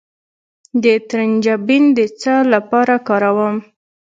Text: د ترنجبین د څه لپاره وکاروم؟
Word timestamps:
د 0.83 0.85
ترنجبین 1.09 1.83
د 1.97 1.99
څه 2.21 2.33
لپاره 2.53 2.93
وکاروم؟ 3.01 3.55